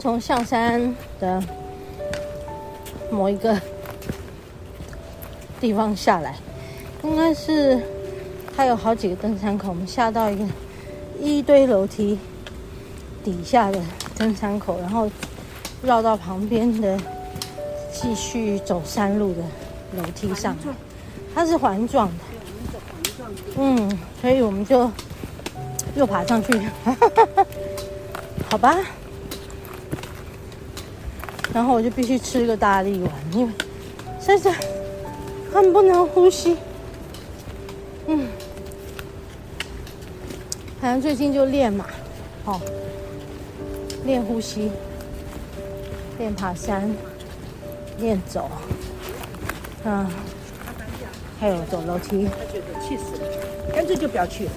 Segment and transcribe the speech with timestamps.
[0.00, 1.42] 从象山的
[3.10, 3.60] 某一个
[5.60, 6.36] 地方下来，
[7.02, 7.80] 应该是
[8.56, 10.44] 它有好几个登山口，我们下到一个
[11.20, 12.18] 一堆楼梯
[13.24, 13.80] 底下的
[14.16, 15.10] 登山口，然后
[15.82, 16.96] 绕到旁边的
[17.92, 19.40] 继续走山路的
[19.96, 20.56] 楼梯上，
[21.34, 23.24] 它是环状的，
[23.56, 24.90] 嗯，所以我们就
[25.96, 26.60] 又爬上去，
[28.48, 28.76] 好吧。
[31.58, 33.52] 然后我就必须吃个大力丸，因为
[34.20, 34.54] 现在
[35.52, 36.56] 很不能呼吸。
[38.06, 38.28] 嗯，
[40.80, 41.84] 反正最近就练嘛，
[42.44, 42.60] 哦，
[44.04, 44.70] 练呼吸，
[46.16, 46.88] 练爬山，
[47.98, 48.48] 练走，
[49.82, 50.08] 嗯，
[51.40, 52.28] 还有走楼梯。
[52.28, 54.50] 他觉得气死了，干脆就不要去了。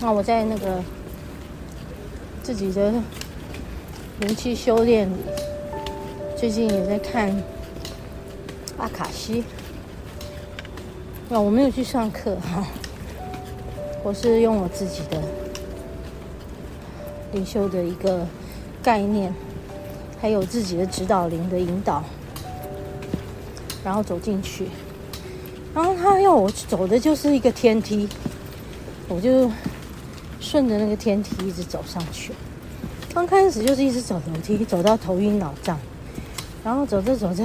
[0.00, 0.82] 那我在那个
[2.42, 2.90] 自己的
[4.20, 5.16] 灵气修炼里。
[6.36, 7.34] 最近也在看
[8.76, 9.42] 阿卡西，
[11.30, 12.66] 那我没有去上课哈，
[14.04, 15.22] 我是用我自己的
[17.32, 18.26] 灵修的一个
[18.82, 19.34] 概念，
[20.20, 22.04] 还有自己的指导灵的引导，
[23.82, 24.66] 然后走进去，
[25.74, 28.06] 然后他要我走的就是一个天梯，
[29.08, 29.50] 我就
[30.38, 32.34] 顺着那个天梯一直走上去，
[33.14, 35.80] 刚开始就是一直走楼梯，走到头晕脑胀。
[36.66, 37.44] 然后走着走着，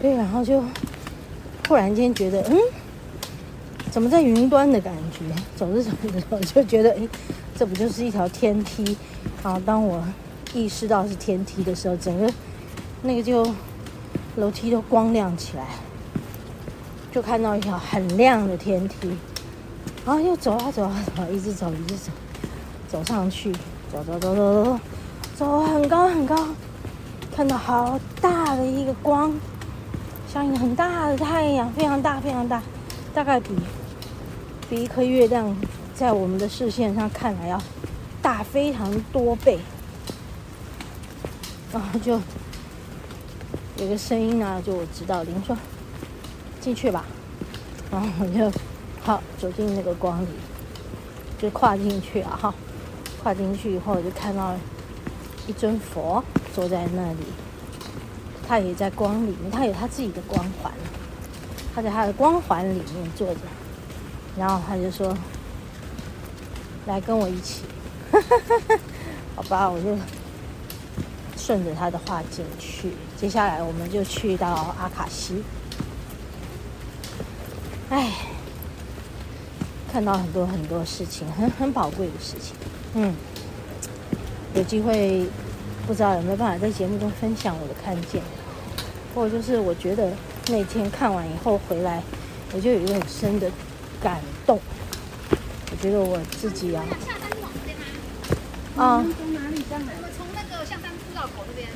[0.00, 0.64] 对，然后就
[1.68, 2.56] 忽然间觉得，嗯，
[3.90, 5.22] 怎么在云端的感觉？
[5.54, 7.06] 走着走着，我就觉得，哎，
[7.54, 8.96] 这不就是一条天梯？
[9.44, 10.02] 然后当我
[10.54, 12.32] 意识到是天梯的时候，整个
[13.02, 13.46] 那个就
[14.36, 15.66] 楼梯都光亮起来，
[17.12, 19.14] 就看到一条很亮的天梯。
[20.06, 22.10] 然后又走啊走啊走，一直走一直走，
[22.88, 23.52] 走上去，
[23.92, 24.80] 走走走走走，
[25.36, 26.48] 走很高很高。
[27.36, 29.30] 看到好大的一个光，
[30.26, 32.62] 像一个很大的太阳，非常大，非常大，
[33.12, 33.50] 大概比
[34.70, 35.54] 比一颗月亮
[35.94, 37.60] 在我们的视线上看来要
[38.22, 39.58] 大非常多倍。
[41.70, 42.18] 然后就
[43.76, 45.54] 有个声音呢，就我知道，灵说
[46.58, 47.04] 进去吧。
[47.90, 48.50] 然后我就
[49.02, 50.28] 好走进那个光里，
[51.38, 52.54] 就跨进去了哈。
[53.22, 54.54] 跨进去以后，我就看到
[55.46, 56.24] 一尊佛。
[56.56, 57.26] 坐在那里，
[58.48, 60.72] 他也在光里面，他有他自己的光环，
[61.74, 63.40] 他在他的光环里面坐着，
[64.38, 65.14] 然后他就说
[66.88, 67.60] ：“来跟我一起。
[69.36, 69.98] ”好吧，我就
[71.36, 72.92] 顺着他的话进去。
[73.18, 75.42] 接下来我们就去到阿卡西，
[77.90, 78.12] 哎，
[79.92, 82.56] 看到很多很多事情，很很宝贵的事情。
[82.94, 83.14] 嗯，
[84.54, 85.26] 有机会。
[85.86, 88.20] 不知道有没有办法在节目中分享我的看见，
[89.14, 90.10] 或者就是我觉得
[90.48, 92.02] 那天看完以后回来，
[92.52, 93.48] 我就有一个很深的
[94.02, 94.60] 感动。
[95.70, 97.84] 我觉得我自己啊，下山是往这边吗？
[98.76, 99.94] 啊，从哪里上来？
[99.94, 101.68] 我们从那个象山出道口这边。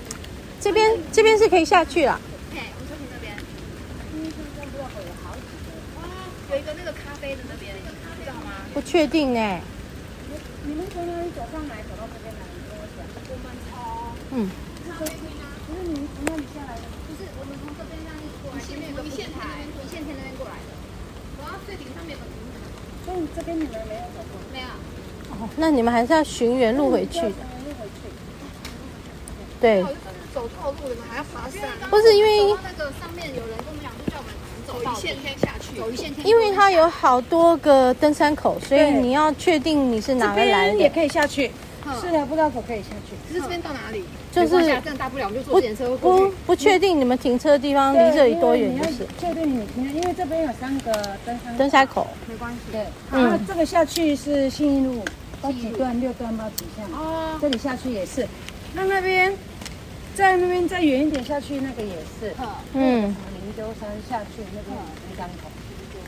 [0.60, 2.20] 这边这边是可以下去了。
[2.52, 3.36] 嘿，我们就停那边。
[5.22, 5.70] 好几个。
[5.96, 6.02] 哇，
[6.50, 8.66] 有一个那个咖啡的那边，知道吗？
[8.74, 9.60] 不确定呢。
[10.66, 11.76] 你们从哪里走上来？
[11.86, 12.40] 走到这边来？
[12.52, 13.06] 你跟我讲。
[13.30, 13.89] 我们从。
[14.32, 14.48] 嗯，
[16.24, 16.82] 那里下来的？
[17.06, 17.98] 不是，我们从这边
[18.42, 20.70] 过来，前面有个一线台，一线天那边过来的。
[21.38, 22.62] 我要最顶上面有个平台。
[23.04, 24.38] 所以这边你们没有走过？
[24.52, 24.68] 没有。
[25.34, 27.30] 哦，那你们还是要寻原路回去的。
[27.30, 28.06] 寻原路回去。
[29.60, 29.82] 对。
[30.32, 31.66] 走错路，你们还要爬山。
[31.90, 34.30] 不是因为那个上面有人跟我们讲，就叫我们
[34.62, 36.24] 走一线天下去，走一线天。
[36.24, 40.78] 因为它有好多个登山口，所以你要确定你是哪个来的。
[40.78, 41.50] 也可以下去。
[42.00, 43.16] 是的，不知道可不可以下去。
[43.26, 44.04] 可是这边到哪里？
[44.32, 46.16] 就是不了，我们就坐电车过。
[46.16, 49.06] 不不确定你们停车的地方离这里多远，就是。
[49.18, 50.92] 确定你停，因为这边有三个
[51.26, 52.58] 登山登山口，没关系。
[52.70, 55.04] 对，然后这个下去是信义路，
[55.42, 56.88] 八几段六段八几段。
[56.92, 57.38] 哦。
[57.40, 58.26] 这里下去也是，
[58.72, 59.34] 那那边，
[60.14, 62.32] 在那边再远一点下去那个也是。
[62.74, 63.02] 嗯。
[63.02, 64.78] 灵鷲山下去那个
[65.08, 65.50] 登山口。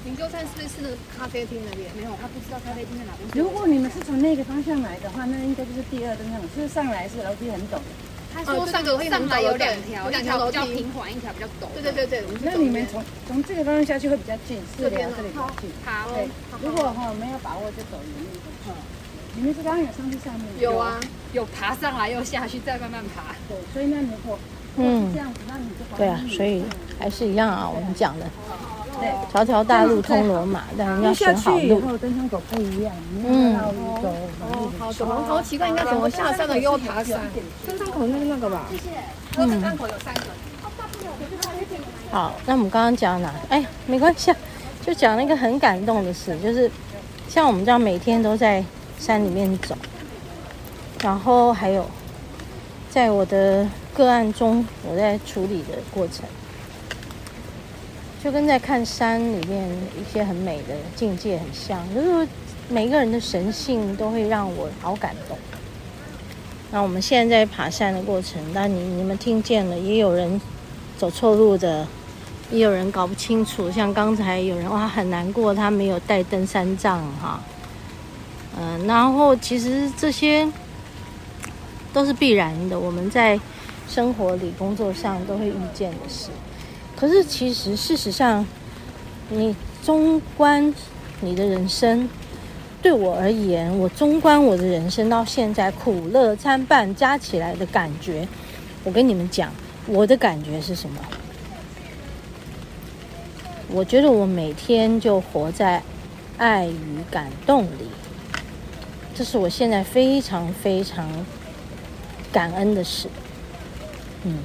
[0.05, 1.91] 灵鷲山是不是是那个咖啡厅那边？
[1.97, 3.45] 没有，他不知道咖啡厅在哪边。
[3.45, 7.91] 如果你们是从那个方向来的话，那应该就是第二登山口，就是上来是楼梯很陡的。
[8.35, 11.71] 他说上个上来有两条，两条比较平缓，一条比较陡。
[11.75, 12.25] 对对对对。
[12.43, 15.71] 那你们从从这个方向下去会比较近，是的，这里比较近。
[15.85, 16.09] 好。
[16.13, 16.29] 对，
[16.63, 18.41] 如果哈没有把握就走远路。
[18.69, 18.75] 嗯。
[19.35, 20.47] 你们是刚刚有上去上面？
[20.61, 21.01] 有啊，
[21.33, 23.35] 有爬上来又下去，再慢慢爬。
[23.49, 24.39] 对，所以那如果
[24.77, 26.63] 嗯这样子，那你就对啊，所以
[26.99, 28.27] 还是一样啊，我们讲的。
[29.31, 31.81] 条条大路通罗马，但要选好路。
[31.97, 32.95] 登山口不一样，
[33.27, 37.21] 嗯，哦，好，走好奇怪，应该怎么下山的又爬山？
[37.67, 38.67] 登山口那个那个吧？
[39.39, 40.21] 嗯，登山口有三个。
[42.11, 43.33] 好，那我们刚刚讲哪？
[43.49, 44.37] 哎，没关系啊，
[44.85, 46.71] 就讲那个很感动的事，就是
[47.27, 48.63] 像我们这样每天都在
[48.99, 49.75] 山里面走，
[51.03, 51.87] 然后还有
[52.91, 56.27] 在我的个案中，我在处理的过程。
[58.23, 59.69] 就跟在看山里面
[60.01, 62.29] 一些很美的境界很像，就是
[62.69, 65.37] 每个人的神性都会让我好感动。
[66.71, 70.41] 那我们现在在爬山的过程，那你你们听见了，也有人
[70.97, 71.85] 走错路的，
[72.53, 73.69] 也有人搞不清楚。
[73.73, 77.43] 像刚才有人哇很难过，他没有带登山杖哈，
[78.57, 80.49] 嗯，然后其实这些
[81.93, 83.39] 都是必然的，我们在
[83.89, 86.31] 生活里、工作上都会遇见的事。
[87.03, 88.47] 可是，其实事实上，
[89.29, 90.73] 你纵观
[91.21, 92.09] 你的人生，
[92.81, 98.29] 对我而言，我纵观我的人生到现在苦乐参半加起来的感觉，
[98.85, 99.53] 我跟你们讲，
[99.89, 101.01] 我的感觉是什么？
[103.67, 105.83] 我觉得我每天就活在
[106.39, 107.89] 爱与感动里，
[109.13, 111.11] 这是我现在非常非常
[112.33, 113.09] 感恩的事。
[114.23, 114.39] 嗯。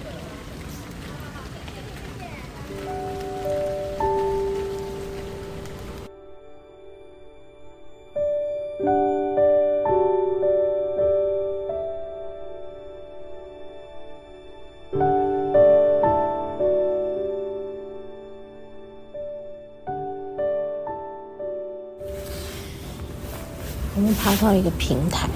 [24.39, 25.27] 到一个平台，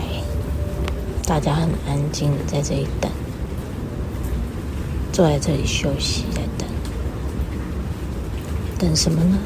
[1.26, 3.12] 大家很安静的在这里等，
[5.12, 6.68] 坐在这里休息，在等，
[8.78, 9.38] 等什么呢？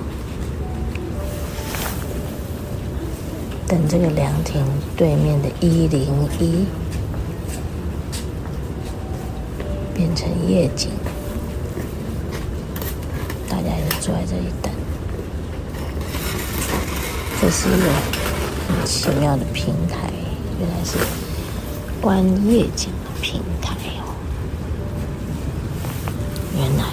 [3.67, 4.63] 等这个凉亭
[4.95, 6.01] 对面的一零
[6.39, 6.65] 一
[9.93, 10.89] 变成夜景，
[13.49, 14.71] 大家就坐在这里等，
[17.41, 18.24] 这是一个。
[18.85, 20.11] 奇妙的平台，
[20.59, 20.97] 原来是
[21.99, 24.15] 观夜景的平台哦。
[26.57, 26.83] 原来，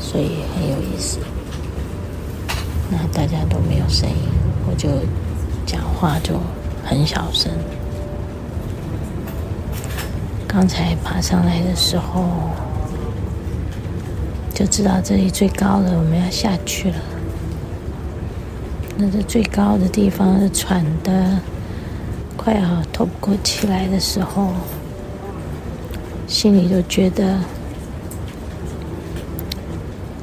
[0.00, 1.18] 所以很有意思。
[2.90, 4.16] 那大家都没有声音，
[4.68, 4.88] 我就
[5.66, 6.40] 讲话就
[6.84, 7.50] 很小声。
[10.46, 12.24] 刚才爬上来的时候，
[14.54, 16.96] 就知道这里最高了，我们要下去了。
[18.98, 21.38] 那这最高的地方喘的
[22.34, 24.54] 快要透不过气来的时候，
[26.26, 27.38] 心里就觉得，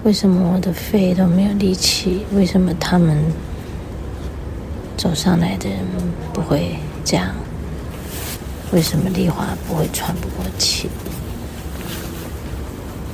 [0.03, 2.25] 为什么我的肺都没有力气？
[2.33, 3.15] 为什么他们
[4.97, 5.77] 走上来的人
[6.33, 7.29] 不会这样？
[8.71, 10.89] 为什么丽华不会喘不过气？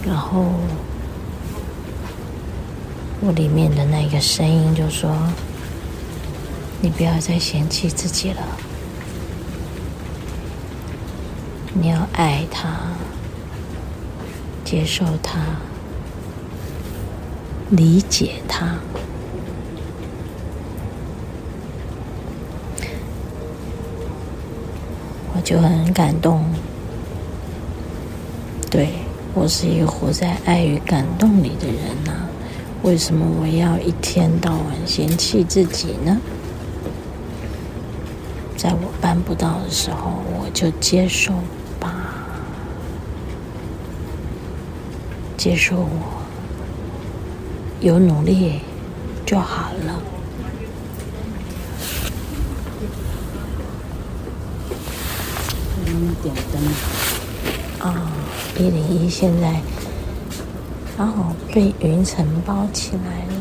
[0.05, 0.45] 然后
[3.19, 5.11] 我里面的那个声音就说。
[6.81, 8.41] 你不要再嫌弃自己了，
[11.73, 12.69] 你要爱他，
[14.63, 15.39] 接受他，
[17.69, 18.77] 理解他。
[25.35, 26.45] 我就很感动，
[28.71, 28.89] 对，
[29.33, 32.13] 我是一个活在爱与感动里的人呐，
[32.83, 36.17] 为什么我要一天到晚嫌弃自己呢？
[38.59, 41.31] 在我办不到的时候，我就接受
[41.79, 41.95] 吧，
[45.37, 46.21] 接受我，
[47.79, 48.59] 有努力
[49.25, 50.01] 就好了。
[56.21, 58.11] 点灯啊，
[58.57, 59.61] 一零一现在
[60.97, 63.38] 刚好被云层包起来了，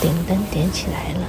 [0.00, 1.26] 顶灯点起来了。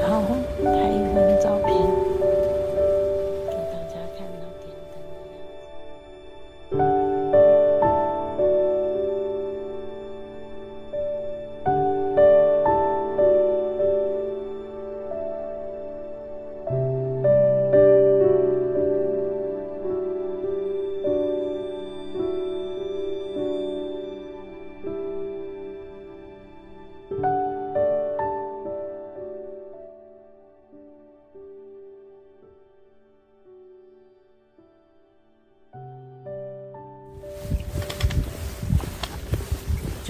[0.00, 1.83] 然后拍一张照片。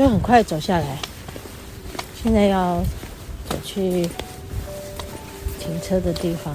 [0.05, 0.99] 就很快走下来。
[2.23, 2.85] 现在要
[3.49, 4.07] 走去
[5.59, 6.55] 停车的地方，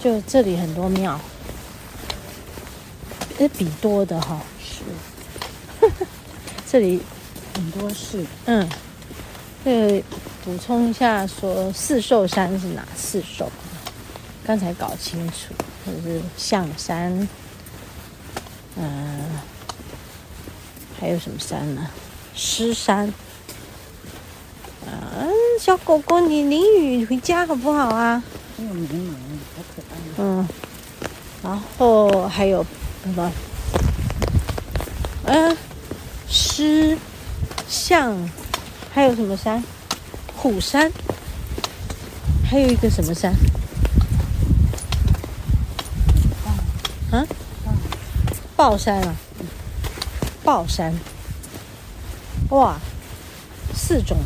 [0.00, 1.20] 就这里很多庙，
[3.38, 5.88] 诶，比多的哈，是，
[6.70, 7.02] 这里。
[7.54, 8.66] 很多寺，嗯，
[9.62, 10.02] 这个
[10.42, 13.50] 补充一下，说四兽山是哪四兽？
[14.42, 15.52] 刚才搞清楚，
[15.84, 17.28] 就是象山，
[18.76, 19.24] 嗯、呃，
[21.02, 21.84] 还有什么山呢？
[22.32, 23.12] 狮山。
[24.86, 25.28] 嗯、呃，
[25.58, 28.22] 小狗狗，你淋雨回家好不好啊？
[28.56, 29.10] 没有没有，
[29.56, 29.96] 好可爱。
[30.18, 30.48] 嗯，
[31.42, 32.64] 然后还有
[33.02, 33.32] 什么？
[35.24, 35.56] 嗯、呃，
[36.28, 36.96] 狮、
[37.68, 38.16] 象，
[38.94, 39.60] 还有什么山？
[40.36, 40.92] 虎山，
[42.48, 43.34] 还有一个什么山？
[47.10, 47.26] 啊，
[48.54, 49.16] 豹山啊，
[50.44, 50.92] 豹山，
[52.50, 52.76] 哇，
[53.74, 54.18] 四种，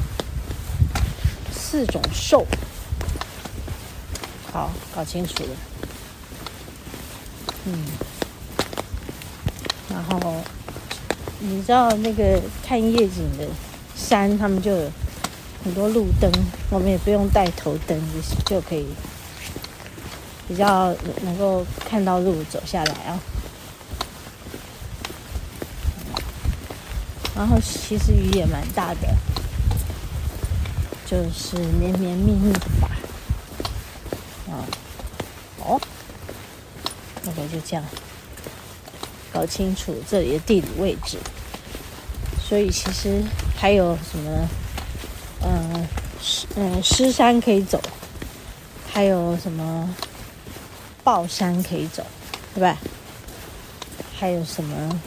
[1.53, 2.47] 四种兽，
[4.53, 5.51] 好，搞清楚了，
[7.67, 7.85] 嗯，
[9.91, 10.43] 然后
[11.41, 13.47] 你知道那个看夜景的
[13.95, 14.91] 山，他们就有
[15.63, 16.31] 很多路灯，
[16.71, 18.01] 我们也不用带头灯，
[18.47, 18.87] 就就可以。
[20.49, 23.19] 比较能够看到路走下来啊，
[27.37, 29.15] 然后其实雨也蛮大的，
[31.05, 32.91] 就是绵绵密密的吧，
[34.49, 34.65] 啊，
[35.59, 35.81] 哦，
[37.25, 37.85] 大概就这样
[39.33, 41.19] 搞清楚这里的地理位置，
[42.43, 43.23] 所以其实
[43.55, 44.49] 还有什么，
[45.43, 45.89] 嗯，
[46.57, 47.81] 嗯狮山可以走，
[48.93, 49.95] 还有什么？
[51.05, 52.05] 豹山可以走，
[52.53, 52.77] 对吧？
[54.19, 55.01] 还有什么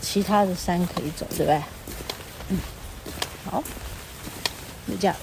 [0.00, 1.62] 其他的山可以走，对吧？
[2.48, 2.58] 嗯，
[3.50, 3.62] 好，
[4.88, 5.14] 就这样。